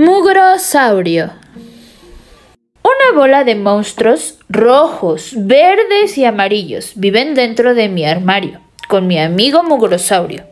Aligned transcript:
Mugrosaurio. 0.00 1.32
Una 2.84 3.18
bola 3.18 3.42
de 3.42 3.56
monstruos 3.56 4.36
rojos, 4.48 5.32
verdes 5.34 6.16
y 6.16 6.24
amarillos 6.24 6.92
viven 6.94 7.34
dentro 7.34 7.74
de 7.74 7.88
mi 7.88 8.04
armario 8.04 8.60
con 8.86 9.08
mi 9.08 9.18
amigo 9.18 9.64
Mugrosaurio. 9.64 10.44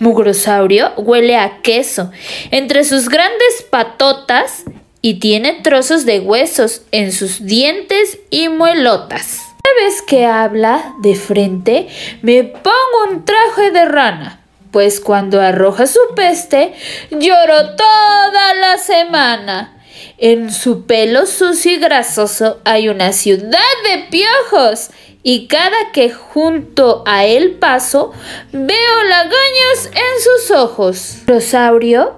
Mugrosaurio 0.00 0.94
huele 0.96 1.36
a 1.36 1.58
queso 1.60 2.12
entre 2.50 2.82
sus 2.84 3.10
grandes 3.10 3.66
patotas 3.68 4.64
y 5.02 5.20
tiene 5.20 5.60
trozos 5.62 6.06
de 6.06 6.20
huesos 6.20 6.80
en 6.90 7.12
sus 7.12 7.44
dientes 7.44 8.18
y 8.30 8.48
muelotas. 8.48 9.42
Cada 9.62 9.86
vez 9.86 10.00
que 10.00 10.24
habla 10.24 10.94
de 11.02 11.14
frente 11.14 11.88
me 12.22 12.42
pongo 12.42 13.10
un 13.10 13.26
traje 13.26 13.70
de 13.70 13.84
rana 13.84 14.43
pues 14.74 14.98
cuando 14.98 15.40
arroja 15.40 15.86
su 15.86 16.00
peste, 16.16 16.74
lloro 17.12 17.76
toda 17.76 18.54
la 18.54 18.76
semana. 18.76 19.80
En 20.18 20.52
su 20.52 20.84
pelo 20.84 21.26
sucio 21.26 21.70
y 21.70 21.76
grasoso 21.76 22.60
hay 22.64 22.88
una 22.88 23.12
ciudad 23.12 23.60
de 23.84 24.08
piojos, 24.10 24.90
y 25.22 25.46
cada 25.46 25.92
que 25.92 26.10
junto 26.10 27.04
a 27.06 27.24
él 27.24 27.52
paso, 27.52 28.10
veo 28.50 29.02
lagañas 29.08 29.90
en 29.92 30.20
sus 30.20 30.50
ojos. 30.50 31.18
Rosaurio 31.24 32.16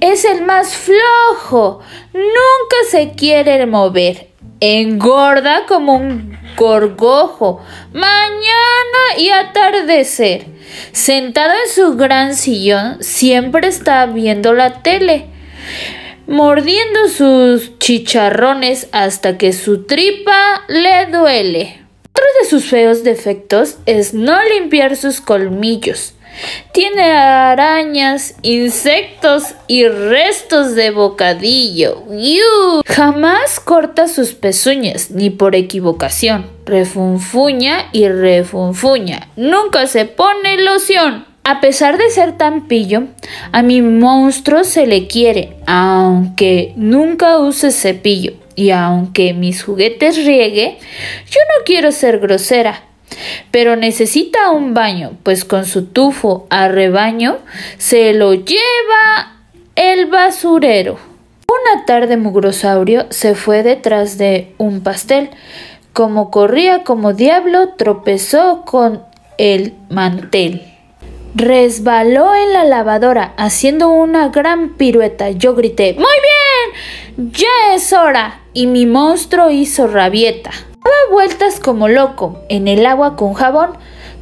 es 0.00 0.24
el 0.24 0.46
más 0.46 0.74
flojo, 0.74 1.80
nunca 2.14 2.76
se 2.90 3.12
quiere 3.12 3.66
mover, 3.66 4.30
engorda 4.60 5.66
como 5.66 5.96
un 5.96 6.37
gorgojo, 6.58 7.60
mañana 7.92 9.16
y 9.16 9.30
atardecer. 9.30 10.46
Sentado 10.92 11.52
en 11.52 11.72
su 11.72 11.96
gran 11.96 12.34
sillón, 12.34 13.02
siempre 13.02 13.68
está 13.68 14.04
viendo 14.06 14.52
la 14.52 14.82
tele, 14.82 15.26
mordiendo 16.26 17.08
sus 17.08 17.78
chicharrones 17.78 18.88
hasta 18.92 19.38
que 19.38 19.52
su 19.52 19.84
tripa 19.84 20.64
le 20.68 21.06
duele. 21.06 21.80
Otro 22.10 22.24
de 22.42 22.48
sus 22.48 22.64
feos 22.66 23.04
defectos 23.04 23.78
es 23.86 24.12
no 24.12 24.36
limpiar 24.42 24.96
sus 24.96 25.20
colmillos. 25.20 26.14
Tiene 26.72 27.02
arañas, 27.12 28.34
insectos 28.42 29.54
y 29.66 29.86
restos 29.86 30.74
de 30.74 30.90
bocadillo. 30.90 32.04
Jamás 32.86 33.60
corta 33.60 34.08
sus 34.08 34.32
pezuñas, 34.32 35.10
ni 35.10 35.30
por 35.30 35.54
equivocación. 35.54 36.46
Refunfuña 36.66 37.88
y 37.92 38.08
refunfuña. 38.08 39.28
Nunca 39.36 39.86
se 39.86 40.04
pone 40.04 40.62
loción. 40.62 41.26
A 41.44 41.60
pesar 41.60 41.96
de 41.96 42.10
ser 42.10 42.36
tan 42.36 42.68
pillo, 42.68 43.04
a 43.52 43.62
mi 43.62 43.80
monstruo 43.80 44.64
se 44.64 44.86
le 44.86 45.06
quiere, 45.06 45.56
aunque 45.66 46.74
nunca 46.76 47.38
use 47.38 47.72
cepillo. 47.72 48.34
Y 48.54 48.70
aunque 48.70 49.32
mis 49.34 49.62
juguetes 49.62 50.16
riegue, 50.26 50.78
yo 51.30 51.40
no 51.56 51.64
quiero 51.64 51.92
ser 51.92 52.18
grosera 52.18 52.87
pero 53.50 53.76
necesita 53.76 54.50
un 54.50 54.74
baño, 54.74 55.12
pues 55.22 55.44
con 55.44 55.64
su 55.64 55.86
tufo 55.86 56.46
a 56.50 56.68
rebaño 56.68 57.38
se 57.78 58.12
lo 58.14 58.34
lleva 58.34 59.36
el 59.76 60.06
basurero. 60.06 60.98
Una 61.48 61.84
tarde 61.86 62.16
Mugrosaurio 62.16 63.06
se 63.10 63.34
fue 63.34 63.62
detrás 63.62 64.18
de 64.18 64.54
un 64.58 64.82
pastel. 64.82 65.30
Como 65.92 66.30
corría 66.30 66.84
como 66.84 67.14
diablo, 67.14 67.70
tropezó 67.76 68.64
con 68.64 69.02
el 69.38 69.74
mantel. 69.88 70.62
Resbaló 71.34 72.34
en 72.34 72.52
la 72.52 72.64
lavadora, 72.64 73.34
haciendo 73.36 73.88
una 73.88 74.28
gran 74.28 74.76
pirueta. 74.76 75.30
Yo 75.30 75.54
grité, 75.54 75.94
¡Muy 75.94 76.04
bien! 76.04 77.32
¡Ya 77.32 77.74
es 77.74 77.92
hora! 77.92 78.42
Y 78.52 78.66
mi 78.66 78.86
monstruo 78.86 79.50
hizo 79.50 79.86
rabieta. 79.86 80.50
Daba 80.88 81.12
vueltas 81.12 81.60
como 81.60 81.86
loco 81.88 82.40
en 82.48 82.66
el 82.66 82.86
agua 82.86 83.14
con 83.14 83.34
jabón. 83.34 83.72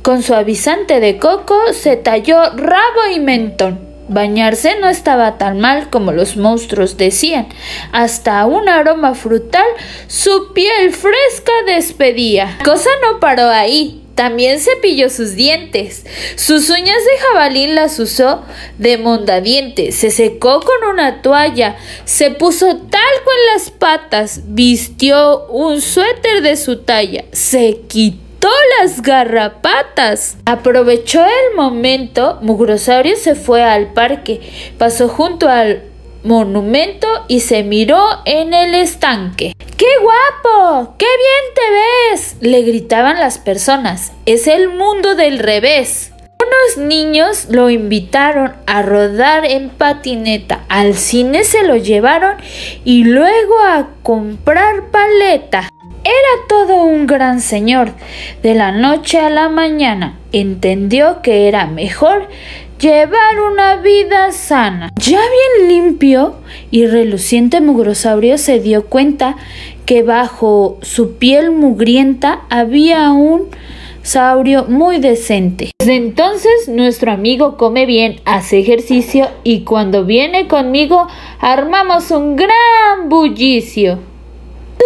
Con 0.02 0.24
suavizante 0.24 0.98
de 0.98 1.16
coco 1.18 1.54
se 1.72 1.96
talló 1.96 2.42
rabo 2.56 3.06
y 3.14 3.20
mentón. 3.20 3.78
Bañarse 4.08 4.76
no 4.80 4.88
estaba 4.88 5.38
tan 5.38 5.60
mal 5.60 5.90
como 5.90 6.10
los 6.10 6.36
monstruos 6.36 6.96
decían. 6.96 7.46
Hasta 7.92 8.44
un 8.46 8.68
aroma 8.68 9.14
frutal 9.14 9.66
su 10.08 10.52
piel 10.54 10.92
fresca 10.92 11.52
despedía. 11.66 12.58
cosa 12.64 12.90
no 13.02 13.20
paró 13.20 13.48
ahí. 13.48 14.05
También 14.16 14.60
cepilló 14.60 15.10
sus 15.10 15.34
dientes. 15.34 16.06
Sus 16.36 16.70
uñas 16.70 17.04
de 17.04 17.18
jabalín 17.20 17.74
las 17.74 17.98
usó 17.98 18.42
de 18.78 18.96
mondadientes. 18.96 19.94
Se 19.94 20.10
secó 20.10 20.60
con 20.60 20.88
una 20.90 21.20
toalla. 21.20 21.76
Se 22.06 22.30
puso 22.30 22.66
talco 22.66 22.96
en 22.96 23.52
las 23.52 23.70
patas. 23.70 24.40
Vistió 24.46 25.46
un 25.48 25.82
suéter 25.82 26.40
de 26.40 26.56
su 26.56 26.78
talla. 26.78 27.26
Se 27.32 27.82
quitó 27.88 28.48
las 28.80 29.02
garrapatas. 29.02 30.38
Aprovechó 30.46 31.22
el 31.22 31.54
momento. 31.54 32.38
Mugrosaurio 32.40 33.16
se 33.16 33.34
fue 33.34 33.62
al 33.62 33.92
parque. 33.92 34.40
Pasó 34.78 35.08
junto 35.10 35.46
al 35.46 35.82
monumento 36.24 37.06
y 37.28 37.40
se 37.40 37.62
miró 37.64 38.02
en 38.24 38.54
el 38.54 38.74
estanque. 38.74 39.55
¡Qué 39.76 39.84
guapo! 40.00 40.94
¡Qué 40.96 41.04
bien 41.04 41.54
te 41.54 42.14
ves! 42.14 42.36
le 42.40 42.62
gritaban 42.62 43.20
las 43.20 43.36
personas. 43.36 44.12
Es 44.24 44.46
el 44.46 44.70
mundo 44.70 45.14
del 45.14 45.38
revés. 45.38 46.12
Unos 46.40 46.88
niños 46.88 47.48
lo 47.50 47.68
invitaron 47.68 48.54
a 48.66 48.80
rodar 48.80 49.44
en 49.44 49.68
patineta, 49.68 50.64
al 50.70 50.94
cine 50.94 51.44
se 51.44 51.62
lo 51.66 51.76
llevaron 51.76 52.36
y 52.84 53.04
luego 53.04 53.58
a 53.60 53.88
comprar 54.02 54.90
paleta. 54.90 55.68
Era 56.04 56.46
todo 56.48 56.84
un 56.84 57.06
gran 57.06 57.40
señor. 57.42 57.90
De 58.42 58.54
la 58.54 58.72
noche 58.72 59.18
a 59.18 59.28
la 59.28 59.50
mañana 59.50 60.18
entendió 60.32 61.20
que 61.20 61.48
era 61.48 61.66
mejor 61.66 62.28
llevar 62.78 63.40
una 63.52 63.76
vida 63.76 64.32
sana. 64.32 64.90
Ya 64.96 65.20
bien 65.20 65.68
limpio 65.68 66.34
y 66.70 66.86
reluciente 66.86 67.60
mugrosaurio 67.60 68.38
se 68.38 68.60
dio 68.60 68.86
cuenta 68.86 69.36
que 69.84 70.02
bajo 70.02 70.78
su 70.82 71.16
piel 71.16 71.52
mugrienta 71.52 72.40
había 72.50 73.12
un 73.12 73.48
saurio 74.02 74.66
muy 74.68 74.98
decente. 74.98 75.70
Desde 75.78 75.96
entonces 75.96 76.68
nuestro 76.68 77.12
amigo 77.12 77.56
come 77.56 77.86
bien, 77.86 78.20
hace 78.24 78.58
ejercicio 78.58 79.28
y 79.42 79.60
cuando 79.60 80.04
viene 80.04 80.46
conmigo 80.48 81.08
armamos 81.40 82.10
un 82.10 82.36
gran 82.36 83.08
bullicio. 83.08 83.98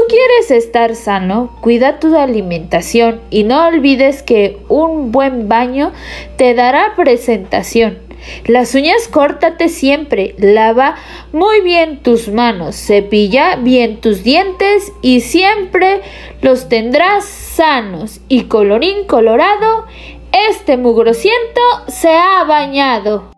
Tú 0.01 0.07
quieres 0.09 0.51
estar 0.51 0.95
sano, 0.97 1.55
cuida 1.61 2.01
tu 2.01 2.17
alimentación 2.17 3.21
y 3.29 3.45
no 3.45 3.67
olvides 3.67 4.23
que 4.23 4.59
un 4.69 5.13
buen 5.13 5.47
baño 5.47 5.93
te 6.37 6.55
dará 6.55 6.95
presentación. 6.97 7.99
Las 8.47 8.75
uñas 8.75 9.09
córtate 9.09 9.69
siempre, 9.69 10.35
lava 10.39 10.97
muy 11.33 11.61
bien 11.61 11.99
tus 11.99 12.29
manos, 12.29 12.77
cepilla 12.77 13.57
bien 13.57 14.01
tus 14.01 14.25
dientes 14.25 14.91
y 15.03 15.21
siempre 15.21 16.01
los 16.41 16.71
tendrás 16.71 17.27
sanos. 17.27 18.23
Y 18.27 18.45
colorín 18.45 19.07
colorado, 19.07 19.85
este 20.49 20.79
mugrosiento 20.79 21.61
se 21.89 22.09
ha 22.09 22.43
bañado. 22.45 23.33